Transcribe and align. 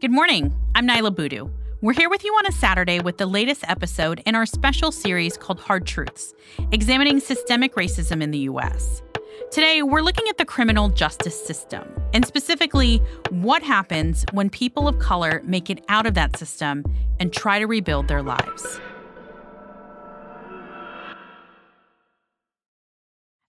Good 0.00 0.10
morning. 0.10 0.56
I'm 0.74 0.88
Niala 0.88 1.14
Boodhoo. 1.14 1.50
We're 1.82 1.92
here 1.92 2.08
with 2.08 2.24
you 2.24 2.32
on 2.32 2.46
a 2.46 2.52
Saturday 2.52 3.00
with 3.00 3.18
the 3.18 3.26
latest 3.26 3.64
episode 3.68 4.22
in 4.24 4.34
our 4.34 4.46
special 4.46 4.90
series 4.92 5.36
called 5.36 5.60
Hard 5.60 5.86
Truths, 5.86 6.32
examining 6.72 7.20
systemic 7.20 7.74
racism 7.74 8.22
in 8.22 8.30
the 8.30 8.38
U.S. 8.38 9.02
Today, 9.50 9.82
we're 9.82 10.00
looking 10.00 10.24
at 10.30 10.38
the 10.38 10.46
criminal 10.46 10.88
justice 10.88 11.38
system, 11.44 11.86
and 12.14 12.24
specifically, 12.24 13.02
what 13.28 13.62
happens 13.62 14.24
when 14.32 14.48
people 14.48 14.88
of 14.88 14.98
color 15.00 15.42
make 15.44 15.68
it 15.68 15.84
out 15.90 16.06
of 16.06 16.14
that 16.14 16.34
system 16.38 16.82
and 17.18 17.30
try 17.30 17.58
to 17.58 17.66
rebuild 17.66 18.08
their 18.08 18.22
lives. 18.22 18.80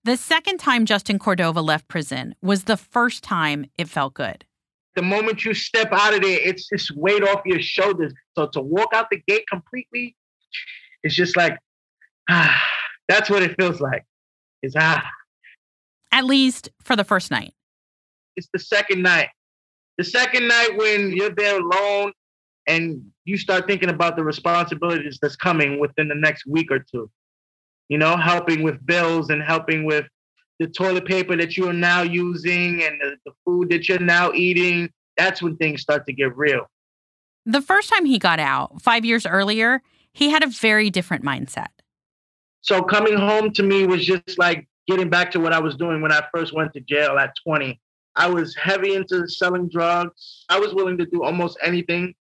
The 0.04 0.18
second 0.18 0.58
time 0.58 0.86
Justin 0.86 1.18
Cordova 1.18 1.62
left 1.62 1.88
prison 1.88 2.36
was 2.42 2.66
the 2.66 2.76
first 2.76 3.24
time 3.24 3.68
it 3.78 3.88
felt 3.88 4.16
good 4.16 4.44
the 4.96 5.02
moment 5.02 5.46
you 5.46 5.54
step 5.54 5.90
out 5.92 6.14
of 6.14 6.22
there, 6.22 6.40
it's 6.42 6.68
just 6.68 6.96
weight 6.96 7.24
off 7.24 7.42
your 7.46 7.62
shoulders. 7.62 8.14
So 8.38 8.48
to 8.48 8.62
walk 8.62 8.90
out 8.94 9.08
the 9.10 9.22
gate 9.28 9.46
completely, 9.50 10.16
it's 11.04 11.16
just 11.16 11.38
like, 11.38 11.58
ah, 12.30 12.62
that's 13.08 13.30
what 13.30 13.44
it 13.44 13.56
feels 13.60 13.80
like. 13.80 14.04
Is 14.62 14.76
ah. 14.78 15.04
At 16.12 16.26
least 16.26 16.70
for 16.84 16.96
the 16.96 17.04
first 17.04 17.32
night. 17.32 17.54
It's 18.36 18.50
the 18.54 18.60
second 18.60 19.02
night. 19.02 19.30
The 19.98 20.04
second 20.04 20.48
night 20.48 20.78
when 20.78 21.12
you're 21.12 21.34
there 21.36 21.60
alone 21.60 22.12
and 22.68 23.04
you 23.26 23.38
start 23.38 23.68
thinking 23.68 23.90
about 23.90 24.16
the 24.16 24.24
responsibilities 24.24 25.20
that's 25.22 25.36
coming 25.36 25.80
within 25.80 26.08
the 26.08 26.16
next 26.16 26.46
week 26.46 26.72
or 26.72 26.80
two. 26.80 27.10
You 27.90 27.98
know, 27.98 28.16
helping 28.16 28.64
with 28.64 28.86
bills 28.86 29.30
and 29.30 29.42
helping 29.42 29.86
with 29.86 30.06
the 30.62 30.68
toilet 30.68 31.06
paper 31.06 31.36
that 31.36 31.58
you 31.58 31.68
are 31.68 31.74
now 31.74 32.04
using 32.04 32.84
and 32.84 33.02
the, 33.02 33.16
the 33.26 33.32
food 33.44 33.70
that 33.72 33.90
you're 33.90 33.98
now 33.98 34.32
eating, 34.32 34.92
that's 35.18 35.42
when 35.42 35.58
things 35.58 35.82
start 35.82 36.06
to 36.06 36.14
get 36.14 36.38
real. 36.38 36.70
The 37.48 37.62
first 37.62 37.90
time 37.90 38.06
he 38.06 38.20
got 38.20 38.40
out, 38.40 38.80
five 38.80 39.04
years 39.04 39.26
earlier, 39.26 39.82
he 40.14 40.30
had 40.30 40.44
a 40.44 40.48
very 40.48 40.92
different 40.92 41.26
mindset. 41.26 41.70
So 42.62 42.84
coming 42.84 43.18
home 43.18 43.52
to 43.54 43.64
me 43.64 43.88
was 43.88 44.06
just 44.06 44.38
like 44.38 44.68
getting 44.88 45.10
back 45.10 45.32
to 45.32 45.40
what 45.40 45.52
I 45.52 45.60
was 45.60 45.76
doing 45.76 46.00
when 46.00 46.12
I 46.12 46.22
first 46.32 46.54
went 46.54 46.74
to 46.74 46.80
jail 46.82 47.18
at 47.18 47.34
20. 47.44 47.82
I 48.16 48.28
was 48.28 48.56
heavy 48.56 48.94
into 48.94 49.28
selling 49.28 49.68
drugs. 49.68 50.46
I 50.48 50.60
was 50.60 50.76
willing 50.76 51.00
to 51.00 51.08
do 51.08 51.24
almost 51.24 51.58
anything 51.64 52.14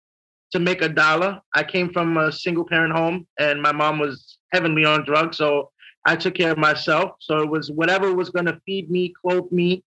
to 0.53 0.59
make 0.59 0.81
a 0.81 0.87
dollar. 0.87 1.41
I 1.53 1.63
came 1.63 1.91
from 1.91 2.15
a 2.15 2.31
single 2.31 2.63
parent 2.63 2.93
home 2.93 3.27
and 3.37 3.61
my 3.61 3.73
mom 3.73 3.99
was 3.99 4.37
heavily 4.53 4.85
on 4.85 5.03
drugs. 5.03 5.35
So 5.35 5.71
I 6.05 6.15
took 6.15 6.35
care 6.35 6.51
of 6.51 6.57
myself. 6.57 7.11
So 7.19 7.39
it 7.39 7.49
was 7.49 7.71
whatever 7.71 8.13
was 8.13 8.29
going 8.29 8.45
to 8.45 8.59
feed 8.65 8.89
me, 8.89 9.13
clothe 9.21 9.51
me. 9.51 9.83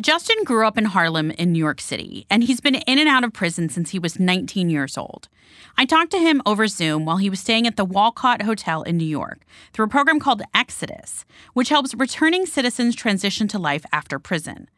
Justin 0.00 0.42
grew 0.44 0.66
up 0.66 0.78
in 0.78 0.86
Harlem 0.86 1.30
in 1.32 1.52
New 1.52 1.58
York 1.58 1.78
City, 1.80 2.26
and 2.30 2.42
he's 2.42 2.60
been 2.60 2.76
in 2.76 2.98
and 2.98 3.08
out 3.08 3.24
of 3.24 3.32
prison 3.34 3.68
since 3.68 3.90
he 3.90 3.98
was 3.98 4.18
19 4.18 4.70
years 4.70 4.96
old. 4.96 5.28
I 5.76 5.84
talked 5.84 6.10
to 6.12 6.18
him 6.18 6.40
over 6.46 6.66
Zoom 6.66 7.04
while 7.04 7.18
he 7.18 7.28
was 7.28 7.40
staying 7.40 7.66
at 7.66 7.76
the 7.76 7.84
Wolcott 7.84 8.42
Hotel 8.42 8.82
in 8.82 8.96
New 8.96 9.04
York 9.04 9.40
through 9.72 9.84
a 9.84 9.88
program 9.88 10.18
called 10.18 10.42
Exodus, 10.54 11.26
which 11.52 11.68
helps 11.68 11.94
returning 11.94 12.46
citizens 12.46 12.96
transition 12.96 13.48
to 13.48 13.58
life 13.58 13.84
after 13.92 14.18
prison. 14.18 14.70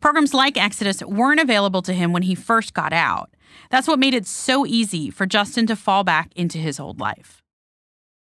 Programs 0.00 0.32
like 0.32 0.56
Exodus 0.56 1.02
weren't 1.02 1.40
available 1.40 1.82
to 1.82 1.92
him 1.92 2.12
when 2.12 2.22
he 2.22 2.34
first 2.34 2.72
got 2.72 2.94
out. 2.94 3.30
That's 3.70 3.86
what 3.86 3.98
made 3.98 4.14
it 4.14 4.26
so 4.26 4.64
easy 4.64 5.10
for 5.10 5.26
Justin 5.26 5.66
to 5.66 5.76
fall 5.76 6.02
back 6.02 6.32
into 6.34 6.56
his 6.56 6.80
old 6.80 6.98
life. 6.98 7.42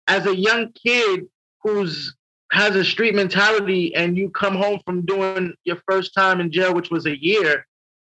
As 0.08 0.26
a 0.26 0.34
young 0.34 0.72
kid, 0.72 1.28
who's 1.62 2.14
has 2.52 2.74
a 2.74 2.84
street 2.84 3.14
mentality 3.14 3.94
and 3.94 4.16
you 4.16 4.28
come 4.30 4.56
home 4.56 4.80
from 4.84 5.04
doing 5.06 5.54
your 5.64 5.78
first 5.88 6.12
time 6.14 6.40
in 6.40 6.50
jail, 6.50 6.74
which 6.74 6.90
was 6.90 7.06
a 7.06 7.22
year, 7.22 7.64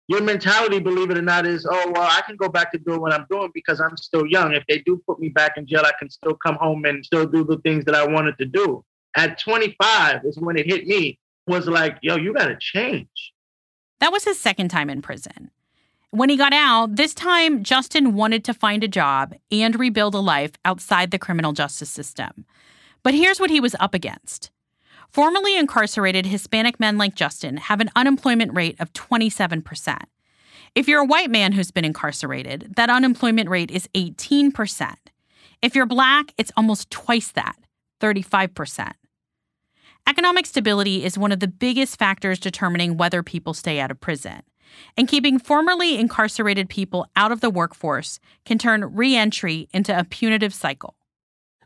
your 0.08 0.22
mentality, 0.22 0.80
believe 0.80 1.10
it 1.10 1.18
or 1.18 1.22
not, 1.22 1.46
is, 1.46 1.66
oh, 1.70 1.92
well, 1.94 2.02
I 2.10 2.22
can 2.22 2.36
go 2.36 2.48
back 2.48 2.72
to 2.72 2.78
doing 2.78 3.00
what 3.00 3.12
I'm 3.12 3.26
doing 3.30 3.50
because 3.54 3.80
I'm 3.80 3.96
still 3.96 4.26
young. 4.26 4.54
If 4.54 4.64
they 4.66 4.78
do 4.78 5.00
put 5.06 5.20
me 5.20 5.28
back 5.28 5.52
in 5.56 5.66
jail, 5.66 5.82
I 5.84 5.92
can 5.98 6.10
still 6.10 6.34
come 6.34 6.56
home 6.56 6.84
and 6.84 7.04
still 7.04 7.26
do 7.26 7.44
the 7.44 7.58
things 7.58 7.84
that 7.84 7.94
I 7.94 8.06
wanted 8.06 8.36
to 8.38 8.46
do. 8.46 8.84
At 9.16 9.38
25 9.38 10.24
is 10.24 10.38
when 10.38 10.56
it 10.56 10.66
hit 10.66 10.86
me, 10.86 11.18
was 11.46 11.68
like, 11.68 11.98
yo, 12.02 12.16
you 12.16 12.32
got 12.32 12.46
to 12.46 12.56
change. 12.58 13.32
That 14.00 14.12
was 14.12 14.24
his 14.24 14.38
second 14.38 14.68
time 14.68 14.88
in 14.88 15.02
prison. 15.02 15.50
When 16.10 16.28
he 16.28 16.36
got 16.36 16.52
out, 16.52 16.96
this 16.96 17.14
time 17.14 17.62
Justin 17.62 18.14
wanted 18.14 18.44
to 18.46 18.54
find 18.54 18.82
a 18.82 18.88
job 18.88 19.34
and 19.52 19.78
rebuild 19.78 20.14
a 20.14 20.20
life 20.20 20.52
outside 20.64 21.12
the 21.12 21.18
criminal 21.18 21.52
justice 21.52 21.90
system. 21.90 22.46
But 23.02 23.14
here's 23.14 23.40
what 23.40 23.50
he 23.50 23.60
was 23.60 23.76
up 23.80 23.94
against. 23.94 24.50
Formerly 25.10 25.56
incarcerated 25.56 26.26
Hispanic 26.26 26.78
men 26.78 26.96
like 26.96 27.14
Justin 27.14 27.56
have 27.56 27.80
an 27.80 27.90
unemployment 27.96 28.54
rate 28.54 28.76
of 28.78 28.92
27%. 28.92 29.98
If 30.74 30.86
you're 30.86 31.00
a 31.00 31.06
white 31.06 31.30
man 31.30 31.52
who's 31.52 31.72
been 31.72 31.84
incarcerated, 31.84 32.74
that 32.76 32.90
unemployment 32.90 33.48
rate 33.48 33.70
is 33.70 33.88
18%. 33.94 34.94
If 35.62 35.74
you're 35.74 35.86
black, 35.86 36.32
it's 36.38 36.52
almost 36.56 36.90
twice 36.90 37.32
that, 37.32 37.56
35%. 38.00 38.92
Economic 40.06 40.46
stability 40.46 41.04
is 41.04 41.18
one 41.18 41.32
of 41.32 41.40
the 41.40 41.48
biggest 41.48 41.98
factors 41.98 42.38
determining 42.38 42.96
whether 42.96 43.22
people 43.22 43.52
stay 43.52 43.80
out 43.80 43.90
of 43.90 44.00
prison. 44.00 44.42
And 44.96 45.08
keeping 45.08 45.40
formerly 45.40 45.98
incarcerated 45.98 46.68
people 46.68 47.06
out 47.16 47.32
of 47.32 47.40
the 47.40 47.50
workforce 47.50 48.20
can 48.44 48.56
turn 48.56 48.94
reentry 48.94 49.68
into 49.72 49.96
a 49.96 50.04
punitive 50.04 50.54
cycle. 50.54 50.94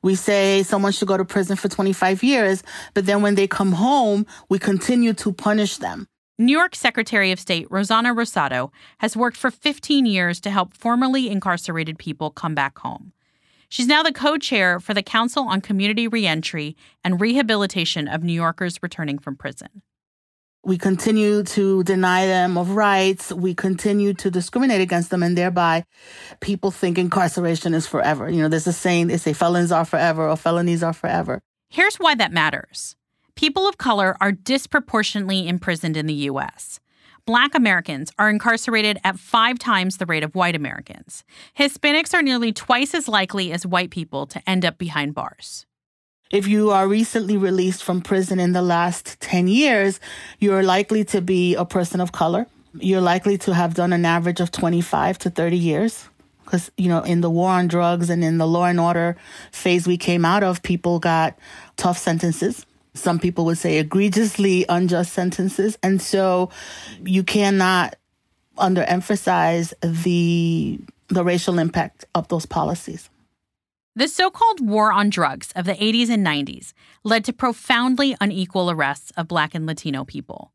We 0.05 0.17
say 0.17 0.63
someone 0.63 0.93
should 0.93 1.09
go 1.09 1.17
to 1.17 1.25
prison 1.25 1.57
for 1.57 1.71
25 1.71 2.23
years, 2.23 2.63
but 2.93 3.07
then 3.07 3.23
when 3.23 3.37
they 3.37 3.47
come 3.47 3.73
home, 3.73 4.27
we 4.51 4.59
continue 4.59 5.15
to 5.15 5.33
punish 5.33 5.79
them. 5.79 6.07
New 6.39 6.53
York 6.53 6.75
Secretary 6.75 7.33
of 7.33 7.41
State 7.41 7.67
Rossana 7.71 8.15
Rosado 8.15 8.71
has 8.99 9.17
worked 9.17 9.39
for 9.39 9.51
15 9.51 10.05
years 10.05 10.41
to 10.41 10.51
help 10.51 10.77
formerly 10.77 11.31
incarcerated 11.31 11.99
people 11.99 12.29
come 12.29 12.55
back 12.55 12.77
home. 12.81 13.15
She's 13.71 13.87
now 13.87 14.03
the 14.03 14.13
co 14.13 14.37
chair 14.37 14.79
for 14.79 14.93
the 14.93 15.03
Council 15.03 15.45
on 15.49 15.63
Community 15.63 16.07
Reentry 16.07 16.77
and 17.03 17.19
Rehabilitation 17.19 18.07
of 18.07 18.23
New 18.23 18.35
Yorkers 18.35 18.83
returning 18.83 19.19
from 19.19 19.37
prison. 19.37 19.81
We 20.65 20.79
continue 20.79 21.43
to 21.43 21.85
deny 21.85 22.27
them 22.27 22.57
of 22.57 22.71
rights. 22.71 23.31
We 23.31 23.55
continue 23.55 24.15
to 24.15 24.31
discriminate 24.31 24.81
against 24.81 25.11
them 25.11 25.23
and 25.23 25.37
thereby 25.37 25.85
people 26.41 26.71
think 26.71 26.97
incarceration 26.97 27.75
is 27.75 27.87
forever. 27.87 28.31
You 28.31 28.41
know, 28.43 28.49
there's 28.49 28.67
a 28.67 28.73
saying, 28.73 29.09
they 29.09 29.19
say 29.19 29.35
felons 29.35 29.71
are 29.71 29.85
forever 29.85 30.27
or 30.27 30.37
felonies 30.37 30.83
are 30.83 30.95
forever. 30.95 31.41
Here's 31.69 31.97
why 31.97 32.15
that 32.15 32.33
matters. 32.33 32.97
People 33.35 33.69
of 33.69 33.77
color 33.77 34.17
are 34.21 34.33
disproportionately 34.33 35.49
imprisoned 35.49 35.97
in 35.97 36.07
the 36.07 36.15
U.S. 36.31 36.81
Black 37.27 37.55
Americans 37.55 38.13
are 38.19 38.31
incarcerated 38.31 38.99
at 39.03 39.19
five 39.19 39.59
times 39.59 39.97
the 39.97 40.07
rate 40.07 40.23
of 40.23 40.35
white 40.35 40.55
Americans. 40.55 41.25
Hispanics 41.59 42.15
are 42.15 42.23
nearly 42.23 42.53
twice 42.53 42.95
as 42.95 43.09
likely 43.09 43.51
as 43.51 43.67
white 43.67 43.91
people 43.91 44.27
to 44.27 44.43
end 44.49 44.65
up 44.65 44.79
behind 44.79 45.15
bars. 45.15 45.67
If 46.35 46.49
you 46.49 46.73
are 46.73 46.89
recently 46.89 47.37
released 47.37 47.85
from 47.85 48.01
prison 48.01 48.41
in 48.41 48.55
the 48.55 48.61
last 48.61 49.21
10 49.21 49.47
years, 49.47 50.01
you're 50.41 50.65
likely 50.65 51.05
to 51.05 51.21
be 51.21 51.55
a 51.55 51.65
person 51.65 52.01
of 52.01 52.11
color. 52.11 52.49
You're 52.77 53.01
likely 53.01 53.39
to 53.39 53.55
have 53.55 53.75
done 53.75 53.93
an 53.93 54.05
average 54.05 54.41
of 54.41 54.51
25 54.51 55.17
to 55.19 55.31
30 55.31 55.57
years. 55.57 56.09
Because, 56.45 56.73
you 56.77 56.89
know, 56.89 57.03
in 57.03 57.21
the 57.21 57.31
war 57.31 57.51
on 57.51 57.69
drugs 57.69 58.11
and 58.11 58.25
in 58.25 58.39
the 58.39 58.49
law 58.49 58.65
and 58.65 58.81
order 58.81 59.17
phase 59.53 59.87
we 59.87 59.97
came 59.97 60.25
out 60.25 60.43
of, 60.43 60.61
people 60.65 60.99
got 60.99 61.39
tough 61.77 61.99
sentences. 61.99 62.67
Some 62.95 63.21
people 63.21 63.45
would 63.45 63.59
say 63.59 63.79
egregiously 63.79 64.67
unjust 64.69 65.13
sentences. 65.13 65.79
And 65.85 66.03
so 66.03 66.51
you 67.05 67.23
cannot 67.23 67.95
underemphasize 68.59 69.73
the, 69.83 70.81
the 71.07 71.23
racial 71.23 71.61
impact 71.61 72.07
of 72.13 72.27
those 72.27 72.45
policies. 72.45 73.09
The 73.97 74.09
so 74.09 74.29
called 74.29 74.59
war 74.61 74.93
on 74.93 75.09
drugs 75.09 75.53
of 75.55 75.67
the 75.67 75.75
80s 75.75 76.11
and 76.11 76.27
90s 76.27 76.73
led 77.05 77.25
to 77.27 77.33
profoundly 77.33 78.17
unequal 78.21 78.69
arrests 78.69 79.13
of 79.17 79.29
Black 79.29 79.55
and 79.55 79.67
Latino 79.67 80.05
people. 80.05 80.51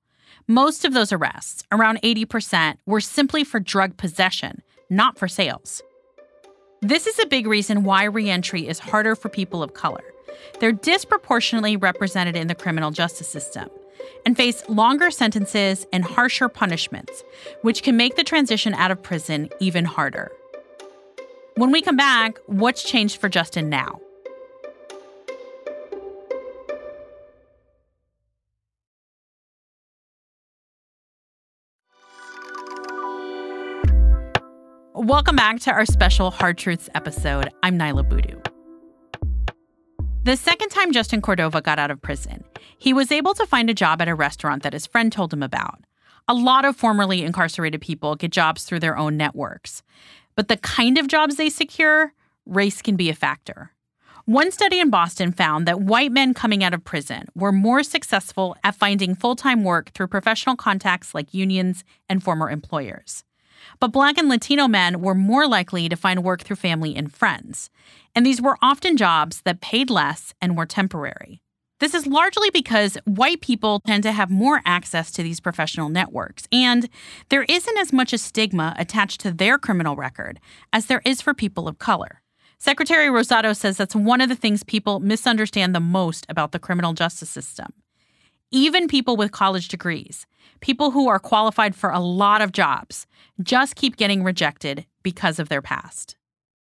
Most 0.45 0.83
of 0.83 0.93
those 0.93 1.13
arrests, 1.13 1.63
around 1.71 2.01
80%, 2.01 2.75
were 2.85 2.99
simply 2.99 3.45
for 3.45 3.61
drug 3.61 3.95
possession, 3.95 4.61
not 4.89 5.17
for 5.17 5.29
sales. 5.29 5.81
This 6.81 7.07
is 7.07 7.17
a 7.17 7.27
big 7.27 7.47
reason 7.47 7.85
why 7.85 8.03
reentry 8.03 8.67
is 8.67 8.79
harder 8.79 9.15
for 9.15 9.29
people 9.29 9.63
of 9.63 9.73
color. 9.73 10.03
They're 10.59 10.73
disproportionately 10.73 11.77
represented 11.77 12.35
in 12.35 12.47
the 12.47 12.55
criminal 12.55 12.91
justice 12.91 13.29
system 13.29 13.69
and 14.25 14.35
face 14.35 14.67
longer 14.67 15.11
sentences 15.11 15.87
and 15.93 16.03
harsher 16.03 16.49
punishments, 16.49 17.23
which 17.61 17.83
can 17.83 17.95
make 17.95 18.17
the 18.17 18.23
transition 18.25 18.73
out 18.73 18.91
of 18.91 19.01
prison 19.01 19.47
even 19.61 19.85
harder. 19.85 20.29
When 21.59 21.71
we 21.71 21.81
come 21.81 21.97
back, 21.97 22.37
what's 22.45 22.83
changed 22.83 23.19
for 23.19 23.27
Justin 23.27 23.67
now? 23.67 23.99
Welcome 34.93 35.35
back 35.35 35.59
to 35.59 35.71
our 35.71 35.85
special 35.85 36.31
Hard 36.31 36.57
Truths 36.57 36.87
episode. 36.95 37.49
I'm 37.61 37.77
Niala 37.77 38.07
Boodhoo. 38.07 38.39
The 40.23 40.37
second 40.37 40.69
time 40.69 40.93
Justin 40.93 41.21
Cordova 41.21 41.61
got 41.61 41.77
out 41.77 41.91
of 41.91 42.01
prison, 42.01 42.45
he 42.77 42.93
was 42.93 43.11
able 43.11 43.33
to 43.33 43.45
find 43.45 43.69
a 43.69 43.73
job 43.73 44.01
at 44.01 44.07
a 44.07 44.15
restaurant 44.15 44.63
that 44.63 44.71
his 44.71 44.87
friend 44.87 45.11
told 45.11 45.33
him 45.33 45.43
about. 45.43 45.81
A 46.29 46.33
lot 46.33 46.63
of 46.63 46.77
formerly 46.77 47.23
incarcerated 47.23 47.81
people 47.81 48.15
get 48.15 48.31
jobs 48.31 48.63
through 48.63 48.79
their 48.79 48.95
own 48.95 49.17
networks. 49.17 49.83
But 50.39 50.47
the 50.47 50.55
kind 50.55 50.97
of 50.97 51.09
jobs 51.09 51.35
they 51.35 51.49
secure, 51.49 52.13
race 52.45 52.81
can 52.81 52.95
be 52.95 53.09
a 53.09 53.13
factor. 53.13 53.73
One 54.23 54.51
study 54.51 54.79
in 54.79 54.89
Boston 54.89 55.33
found 55.33 55.67
that 55.67 55.81
white 55.81 56.13
men 56.13 56.33
coming 56.33 56.63
out 56.63 56.73
of 56.73 56.85
prison 56.85 57.27
were 57.35 57.51
more 57.51 57.83
successful 57.83 58.55
at 58.63 58.75
finding 58.75 59.15
full 59.15 59.35
time 59.35 59.65
work 59.65 59.91
through 59.91 60.07
professional 60.07 60.55
contacts 60.55 61.13
like 61.13 61.33
unions 61.33 61.83
and 62.07 62.23
former 62.23 62.49
employers. 62.49 63.25
But 63.81 63.91
Black 63.91 64.17
and 64.17 64.29
Latino 64.29 64.69
men 64.69 65.01
were 65.01 65.13
more 65.13 65.45
likely 65.45 65.89
to 65.89 65.97
find 65.97 66.23
work 66.23 66.43
through 66.43 66.55
family 66.55 66.95
and 66.95 67.13
friends. 67.13 67.69
And 68.15 68.25
these 68.25 68.41
were 68.41 68.57
often 68.61 68.95
jobs 68.95 69.41
that 69.41 69.59
paid 69.59 69.89
less 69.89 70.33
and 70.41 70.55
were 70.55 70.65
temporary. 70.65 71.41
This 71.79 71.93
is 71.93 72.05
largely 72.05 72.49
because 72.49 72.97
white 73.05 73.39
people 73.39 73.79
tend 73.87 74.03
to 74.03 74.11
have 74.11 74.29
more 74.29 74.61
access 74.65 75.11
to 75.11 75.23
these 75.23 75.39
professional 75.39 75.87
networks, 75.87 76.45
and 76.51 76.89
there 77.29 77.43
isn't 77.43 77.77
as 77.77 77.93
much 77.93 78.11
a 78.11 78.17
stigma 78.17 78.75
attached 78.77 79.21
to 79.21 79.31
their 79.31 79.57
criminal 79.57 79.95
record 79.95 80.41
as 80.73 80.87
there 80.87 81.01
is 81.05 81.21
for 81.21 81.33
people 81.33 81.69
of 81.69 81.79
color. 81.79 82.21
Secretary 82.57 83.07
Rosado 83.07 83.55
says 83.55 83.77
that's 83.77 83.95
one 83.95 84.19
of 84.19 84.27
the 84.27 84.35
things 84.35 84.63
people 84.63 84.99
misunderstand 84.99 85.73
the 85.73 85.79
most 85.79 86.25
about 86.27 86.51
the 86.51 86.59
criminal 86.59 86.91
justice 86.91 87.29
system. 87.29 87.71
Even 88.51 88.89
people 88.89 89.15
with 89.15 89.31
college 89.31 89.69
degrees, 89.69 90.27
people 90.59 90.91
who 90.91 91.07
are 91.07 91.19
qualified 91.19 91.75
for 91.75 91.91
a 91.91 91.99
lot 91.99 92.41
of 92.41 92.51
jobs, 92.51 93.07
just 93.41 93.77
keep 93.77 93.95
getting 93.95 94.21
rejected 94.21 94.85
because 95.01 95.39
of 95.39 95.47
their 95.47 95.61
past 95.61 96.17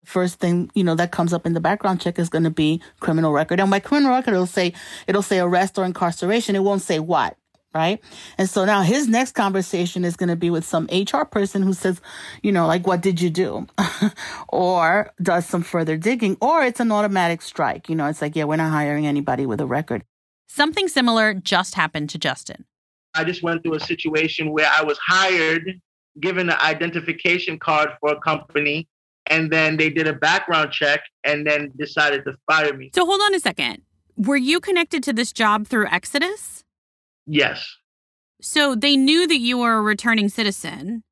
first 0.04 0.40
thing 0.40 0.70
you 0.74 0.84
know 0.84 0.96
that 0.96 1.12
comes 1.12 1.34
up 1.34 1.46
in 1.46 1.54
the 1.54 1.60
background 1.60 2.02
check 2.02 2.20
is 2.20 2.30
going 2.30 2.44
to 2.44 2.50
be 2.50 2.82
criminal 3.00 3.34
record. 3.34 3.60
And 3.60 3.70
by 3.72 3.80
criminal 3.80 4.12
record 4.12 4.34
it'll 4.34 4.46
say 4.46 4.74
it'll 5.08 5.22
say 5.22 5.40
arrest 5.40 5.78
or 5.78 5.86
incarceration. 5.86 6.56
It 6.56 6.64
won't 6.64 6.82
say 6.82 7.00
what 7.00 7.38
right? 7.74 8.00
And 8.38 8.48
so 8.48 8.66
now 8.66 8.84
his 8.84 9.08
next 9.08 9.32
conversation 9.32 10.06
is 10.06 10.16
going 10.16 10.30
to 10.30 10.36
be 10.36 10.52
with 10.52 10.64
some 10.64 10.88
hr 10.92 11.24
person 11.24 11.64
who 11.64 11.74
says 11.74 12.02
you 12.44 12.52
know 12.52 12.68
like 12.68 12.86
what 12.86 13.02
did 13.02 13.22
you 13.22 13.30
do? 13.30 13.68
Or 14.50 15.12
does 15.22 15.48
some 15.48 15.64
further 15.64 15.98
digging 15.98 16.38
or 16.40 16.64
it's 16.64 16.80
an 16.80 16.92
automatic 16.92 17.42
strike. 17.42 17.90
You 17.90 17.96
know 17.96 18.08
it's 18.08 18.22
like 18.22 18.36
yeah 18.36 18.44
we're 18.44 18.58
not 18.58 18.72
hiring 18.72 19.08
anybody 19.08 19.46
with 19.46 19.60
a 19.62 19.66
record. 19.66 20.04
Something 20.48 20.88
similar 20.88 21.34
just 21.34 21.76
happened 21.76 22.10
to 22.12 22.20
justin. 22.20 22.66
I 23.16 23.24
just 23.24 23.44
went 23.44 23.64
through 23.64 23.76
a 23.76 23.80
situation 23.80 24.52
where 24.52 24.68
i 24.76 24.84
was 24.84 24.98
hired 24.98 25.80
given 26.20 26.50
an 26.50 26.58
identification 26.62 27.58
card 27.58 27.90
for 28.00 28.12
a 28.12 28.20
company 28.20 28.88
and 29.30 29.52
then 29.52 29.78
they 29.78 29.90
did 29.90 30.08
a 30.08 30.14
background 30.14 30.72
check 30.72 31.02
and 31.24 31.46
then 31.48 31.72
decided 31.78 32.26
to 32.26 32.34
fire 32.50 32.74
me. 32.74 32.92
So 32.94 33.06
hold 33.06 33.22
on 33.22 33.34
a 33.36 33.40
second. 33.40 33.82
Were 34.16 34.38
you 34.38 34.60
connected 34.60 35.04
to 35.04 35.14
this 35.14 35.32
job 35.32 35.68
through 35.68 35.88
Exodus? 35.88 36.64
Yes. 37.26 37.78
So 38.42 38.76
they 38.76 38.98
knew 38.98 39.26
that 39.28 39.40
you 39.40 39.58
were 39.58 39.78
a 39.78 39.82
returning 39.82 40.30
citizen. 40.30 41.04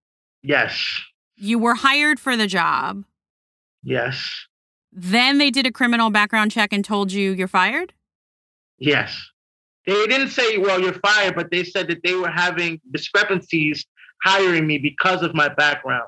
Yes. 0.43 1.01
You 1.35 1.57
were 1.57 1.75
hired 1.75 2.19
for 2.19 2.35
the 2.35 2.47
job. 2.47 3.05
Yes. 3.83 4.47
Then 4.91 5.37
they 5.37 5.49
did 5.49 5.65
a 5.65 5.71
criminal 5.71 6.09
background 6.09 6.51
check 6.51 6.73
and 6.73 6.83
told 6.83 7.11
you 7.11 7.31
you're 7.31 7.47
fired? 7.47 7.93
Yes. 8.77 9.17
They 9.87 10.05
didn't 10.05 10.29
say, 10.29 10.57
well, 10.57 10.79
you're 10.79 10.99
fired, 11.05 11.35
but 11.35 11.49
they 11.49 11.63
said 11.63 11.87
that 11.87 12.03
they 12.03 12.13
were 12.13 12.29
having 12.29 12.79
discrepancies 12.91 13.85
hiring 14.23 14.67
me 14.67 14.77
because 14.77 15.23
of 15.23 15.33
my 15.33 15.49
background. 15.49 16.07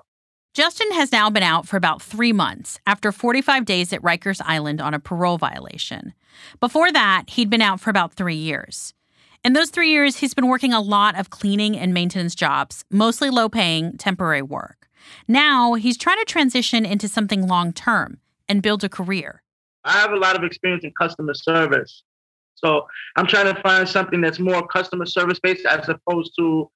Justin 0.54 0.92
has 0.92 1.12
now 1.12 1.32
been 1.32 1.42
out 1.42 1.68
for 1.68 1.78
about 1.78 2.00
three 2.00 2.32
months 2.32 2.80
after 2.86 3.12
45 3.12 3.66
days 3.66 3.92
at 3.92 4.04
Rikers 4.04 4.40
Island 4.46 4.82
on 4.82 4.94
a 4.94 5.00
parole 5.00 5.40
violation. 5.40 6.14
Before 6.60 6.92
that, 6.92 7.24
he'd 7.30 7.50
been 7.50 7.62
out 7.62 7.80
for 7.80 7.90
about 7.90 8.14
three 8.14 8.36
years. 8.36 8.94
In 9.44 9.54
those 9.54 9.72
three 9.72 9.90
years, 9.90 10.18
he's 10.18 10.36
been 10.36 10.48
working 10.48 10.72
a 10.72 10.80
lot 10.80 11.20
of 11.20 11.32
cleaning 11.32 11.76
and 11.76 11.92
maintenance 11.92 12.36
jobs, 12.36 12.86
mostly 12.92 13.32
low 13.32 13.50
paying, 13.50 13.98
temporary 13.98 14.44
work. 14.44 14.88
Now, 15.28 15.74
he's 15.74 15.98
trying 15.98 16.20
to 16.20 16.26
transition 16.26 16.86
into 16.86 17.08
something 17.08 17.48
long 17.48 17.74
term 17.74 18.20
and 18.48 18.62
build 18.62 18.84
a 18.84 18.90
career. 18.90 19.42
I 19.86 19.94
have 19.94 20.12
a 20.12 20.18
lot 20.18 20.36
of 20.36 20.44
experience 20.44 20.84
in 20.84 20.92
customer 20.92 21.34
service. 21.34 22.04
So 22.54 22.86
I'm 23.16 23.26
trying 23.26 23.54
to 23.54 23.60
find 23.64 23.90
something 23.90 24.22
that's 24.22 24.40
more 24.40 24.68
customer 24.68 25.08
service 25.08 25.40
based 25.42 25.66
as 25.66 25.90
opposed 25.90 26.34
to 26.38 26.70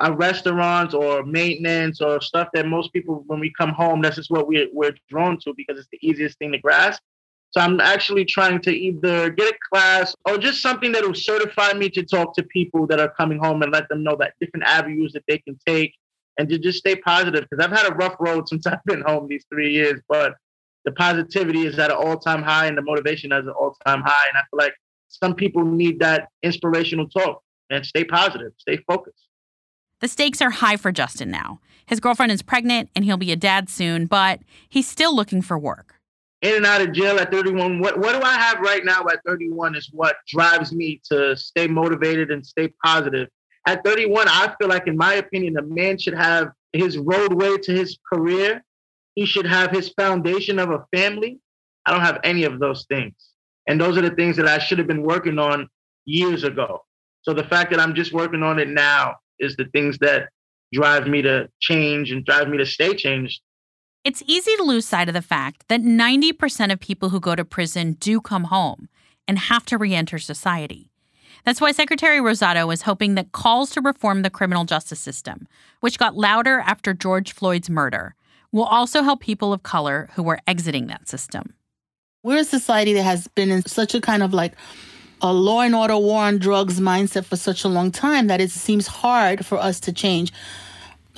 uh, 0.00 0.12
restaurants 0.14 0.94
or 0.94 1.24
maintenance 1.24 2.00
or 2.00 2.20
stuff 2.20 2.48
that 2.54 2.66
most 2.66 2.92
people, 2.92 3.24
when 3.26 3.40
we 3.40 3.52
come 3.58 3.70
home, 3.70 4.00
that's 4.00 4.16
just 4.16 4.30
what 4.30 4.46
we, 4.46 4.68
we're 4.72 4.94
drawn 5.08 5.38
to 5.40 5.52
because 5.56 5.78
it's 5.78 5.88
the 5.90 5.98
easiest 6.06 6.38
thing 6.38 6.52
to 6.52 6.58
grasp. 6.58 7.02
So 7.50 7.60
I'm 7.60 7.80
actually 7.80 8.24
trying 8.24 8.60
to 8.62 8.70
either 8.70 9.30
get 9.30 9.54
a 9.54 9.58
class 9.72 10.14
or 10.26 10.36
just 10.36 10.60
something 10.60 10.92
that 10.92 11.02
will 11.02 11.14
certify 11.14 11.72
me 11.72 11.88
to 11.90 12.02
talk 12.04 12.34
to 12.36 12.42
people 12.42 12.86
that 12.88 13.00
are 13.00 13.08
coming 13.16 13.38
home 13.38 13.62
and 13.62 13.72
let 13.72 13.88
them 13.88 14.02
know 14.02 14.16
that 14.16 14.34
different 14.38 14.66
avenues 14.66 15.12
that 15.14 15.24
they 15.26 15.38
can 15.38 15.58
take 15.66 15.94
and 16.38 16.48
to 16.48 16.58
just 16.58 16.78
stay 16.78 16.94
positive. 16.94 17.46
Because 17.48 17.64
I've 17.64 17.76
had 17.76 17.90
a 17.90 17.94
rough 17.94 18.16
road 18.20 18.48
since 18.48 18.66
I've 18.66 18.84
been 18.84 19.00
home 19.00 19.28
these 19.28 19.44
three 19.50 19.72
years, 19.72 20.00
but 20.08 20.34
the 20.84 20.92
positivity 20.92 21.66
is 21.66 21.78
at 21.78 21.90
an 21.90 21.96
all 21.96 22.18
time 22.18 22.42
high 22.42 22.66
and 22.66 22.76
the 22.76 22.82
motivation 22.82 23.32
is 23.32 23.38
at 23.38 23.44
an 23.44 23.50
all 23.50 23.76
time 23.86 24.02
high. 24.02 24.28
And 24.28 24.36
I 24.38 24.42
feel 24.50 24.58
like 24.58 24.74
some 25.08 25.34
people 25.34 25.64
need 25.64 26.00
that 26.00 26.28
inspirational 26.42 27.08
talk 27.08 27.42
and 27.70 27.84
stay 27.84 28.04
positive, 28.04 28.52
stay 28.58 28.76
focused. 28.86 29.27
The 30.00 30.08
stakes 30.08 30.40
are 30.40 30.50
high 30.50 30.76
for 30.76 30.92
Justin 30.92 31.30
now. 31.30 31.60
His 31.86 32.00
girlfriend 32.00 32.30
is 32.30 32.42
pregnant 32.42 32.90
and 32.94 33.04
he'll 33.04 33.16
be 33.16 33.32
a 33.32 33.36
dad 33.36 33.68
soon, 33.68 34.06
but 34.06 34.40
he's 34.68 34.86
still 34.86 35.14
looking 35.14 35.42
for 35.42 35.58
work. 35.58 35.94
In 36.42 36.54
and 36.54 36.66
out 36.66 36.80
of 36.80 36.92
jail 36.92 37.18
at 37.18 37.32
31. 37.32 37.80
What, 37.80 37.98
what 37.98 38.12
do 38.12 38.24
I 38.24 38.34
have 38.34 38.60
right 38.60 38.84
now 38.84 39.04
at 39.10 39.24
31 39.26 39.74
is 39.74 39.88
what 39.92 40.16
drives 40.28 40.72
me 40.72 41.00
to 41.10 41.34
stay 41.36 41.66
motivated 41.66 42.30
and 42.30 42.46
stay 42.46 42.68
positive. 42.84 43.28
At 43.66 43.82
31, 43.84 44.28
I 44.28 44.54
feel 44.58 44.68
like, 44.68 44.86
in 44.86 44.96
my 44.96 45.14
opinion, 45.14 45.56
a 45.56 45.62
man 45.62 45.98
should 45.98 46.14
have 46.14 46.52
his 46.72 46.96
roadway 46.96 47.56
to 47.56 47.72
his 47.72 47.98
career. 48.10 48.62
He 49.14 49.26
should 49.26 49.46
have 49.46 49.72
his 49.72 49.88
foundation 49.88 50.60
of 50.60 50.70
a 50.70 50.86
family. 50.94 51.40
I 51.86 51.90
don't 51.90 52.02
have 52.02 52.20
any 52.22 52.44
of 52.44 52.60
those 52.60 52.86
things. 52.88 53.14
And 53.66 53.80
those 53.80 53.98
are 53.98 54.02
the 54.02 54.14
things 54.14 54.36
that 54.36 54.46
I 54.46 54.58
should 54.58 54.78
have 54.78 54.86
been 54.86 55.02
working 55.02 55.38
on 55.38 55.68
years 56.04 56.44
ago. 56.44 56.84
So 57.22 57.34
the 57.34 57.44
fact 57.44 57.70
that 57.72 57.80
I'm 57.80 57.94
just 57.94 58.12
working 58.12 58.42
on 58.42 58.58
it 58.58 58.68
now 58.68 59.16
is 59.38 59.56
the 59.56 59.66
things 59.66 59.98
that 59.98 60.28
drive 60.72 61.06
me 61.06 61.22
to 61.22 61.48
change 61.60 62.10
and 62.10 62.24
drive 62.24 62.48
me 62.48 62.58
to 62.58 62.66
stay 62.66 62.94
changed. 62.94 63.40
It's 64.04 64.22
easy 64.26 64.54
to 64.56 64.62
lose 64.62 64.86
sight 64.86 65.08
of 65.08 65.14
the 65.14 65.22
fact 65.22 65.64
that 65.68 65.82
90% 65.82 66.72
of 66.72 66.80
people 66.80 67.08
who 67.08 67.20
go 67.20 67.34
to 67.34 67.44
prison 67.44 67.92
do 67.94 68.20
come 68.20 68.44
home 68.44 68.88
and 69.26 69.38
have 69.38 69.66
to 69.66 69.78
reenter 69.78 70.18
society. 70.18 70.90
That's 71.44 71.60
why 71.60 71.72
Secretary 71.72 72.18
Rosado 72.18 72.72
is 72.72 72.82
hoping 72.82 73.14
that 73.14 73.32
calls 73.32 73.70
to 73.70 73.80
reform 73.80 74.22
the 74.22 74.30
criminal 74.30 74.64
justice 74.64 75.00
system, 75.00 75.46
which 75.80 75.98
got 75.98 76.16
louder 76.16 76.60
after 76.60 76.94
George 76.94 77.32
Floyd's 77.32 77.70
murder, 77.70 78.14
will 78.52 78.64
also 78.64 79.02
help 79.02 79.20
people 79.20 79.52
of 79.52 79.62
color 79.62 80.08
who 80.14 80.28
are 80.28 80.40
exiting 80.46 80.86
that 80.86 81.08
system. 81.08 81.54
We're 82.22 82.38
a 82.38 82.44
society 82.44 82.94
that 82.94 83.02
has 83.02 83.28
been 83.28 83.50
in 83.50 83.64
such 83.66 83.94
a 83.94 84.00
kind 84.00 84.22
of 84.22 84.34
like 84.34 84.54
a 85.20 85.32
law 85.32 85.60
and 85.60 85.74
order 85.74 85.96
war 85.96 86.22
on 86.22 86.38
drugs 86.38 86.80
mindset 86.80 87.24
for 87.24 87.36
such 87.36 87.64
a 87.64 87.68
long 87.68 87.90
time 87.90 88.28
that 88.28 88.40
it 88.40 88.50
seems 88.50 88.86
hard 88.86 89.44
for 89.44 89.58
us 89.58 89.80
to 89.80 89.92
change. 89.92 90.32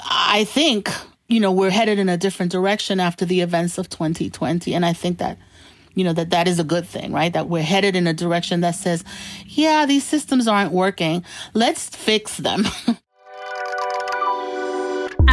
I 0.02 0.44
think, 0.44 0.90
you 1.28 1.40
know, 1.40 1.52
we're 1.52 1.70
headed 1.70 1.98
in 1.98 2.08
a 2.08 2.16
different 2.16 2.52
direction 2.52 3.00
after 3.00 3.24
the 3.24 3.40
events 3.40 3.78
of 3.78 3.88
2020. 3.88 4.74
And 4.74 4.86
I 4.86 4.92
think 4.92 5.18
that, 5.18 5.38
you 5.94 6.04
know, 6.04 6.12
that 6.14 6.30
that 6.30 6.48
is 6.48 6.58
a 6.58 6.64
good 6.64 6.86
thing, 6.86 7.12
right? 7.12 7.32
That 7.32 7.48
we're 7.48 7.62
headed 7.62 7.96
in 7.96 8.06
a 8.06 8.14
direction 8.14 8.60
that 8.60 8.74
says, 8.74 9.04
yeah, 9.46 9.86
these 9.86 10.04
systems 10.04 10.48
aren't 10.48 10.72
working. 10.72 11.24
Let's 11.52 11.88
fix 11.88 12.38
them. 12.38 12.64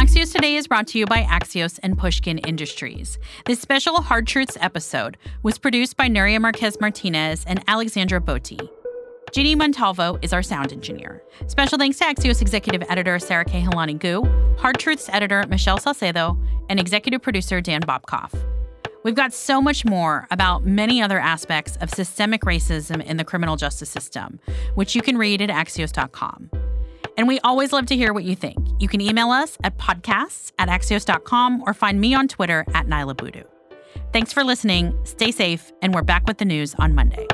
Axios 0.08 0.32
Today 0.32 0.56
is 0.56 0.66
brought 0.66 0.86
to 0.86 0.98
you 0.98 1.04
by 1.04 1.24
Axios 1.24 1.78
and 1.82 1.98
Pushkin 1.98 2.38
Industries. 2.38 3.18
This 3.44 3.60
special 3.60 4.00
Hard 4.00 4.26
Truths 4.26 4.56
episode 4.58 5.18
was 5.42 5.58
produced 5.58 5.98
by 5.98 6.08
Nuria 6.08 6.40
Marquez 6.40 6.80
Martinez 6.80 7.44
and 7.46 7.62
Alexandra 7.68 8.18
Botti. 8.18 8.70
Ginny 9.32 9.54
Montalvo 9.54 10.18
is 10.22 10.32
our 10.32 10.42
sound 10.42 10.72
engineer. 10.72 11.22
Special 11.46 11.76
thanks 11.76 11.98
to 11.98 12.06
Axios 12.06 12.40
executive 12.40 12.82
editor 12.88 13.18
Sarah 13.18 13.44
Kehaulani 13.44 13.98
Goo, 13.98 14.24
Hard 14.56 14.78
Truths 14.78 15.10
editor 15.10 15.44
Michelle 15.46 15.76
Salcedo, 15.76 16.38
and 16.70 16.80
executive 16.80 17.20
producer 17.20 17.60
Dan 17.60 17.82
Bobkoff. 17.82 18.32
We've 19.04 19.14
got 19.14 19.34
so 19.34 19.60
much 19.60 19.84
more 19.84 20.26
about 20.30 20.64
many 20.64 21.02
other 21.02 21.18
aspects 21.18 21.76
of 21.82 21.90
systemic 21.90 22.40
racism 22.44 23.04
in 23.04 23.18
the 23.18 23.24
criminal 23.24 23.56
justice 23.56 23.90
system, 23.90 24.40
which 24.74 24.94
you 24.94 25.02
can 25.02 25.18
read 25.18 25.42
at 25.42 25.50
axios.com. 25.50 26.48
And 27.18 27.28
we 27.28 27.38
always 27.40 27.72
love 27.72 27.84
to 27.86 27.96
hear 27.96 28.14
what 28.14 28.24
you 28.24 28.34
think. 28.34 28.56
You 28.78 28.88
can 28.88 29.02
email 29.02 29.30
us 29.30 29.58
at 29.64 29.76
podcasts 29.76 30.52
at 30.58 30.68
axios.com 30.68 31.64
or 31.66 31.74
find 31.74 32.00
me 32.00 32.14
on 32.14 32.28
Twitter 32.28 32.64
at 32.72 32.86
Niala 32.86 33.16
Boodhoo. 33.16 33.42
Thanks 34.12 34.32
for 34.32 34.42
listening, 34.42 34.96
stay 35.04 35.32
safe, 35.32 35.70
and 35.82 35.92
we're 35.92 36.02
back 36.02 36.26
with 36.26 36.38
the 36.38 36.46
news 36.46 36.74
on 36.76 36.94
Monday. 36.94 37.26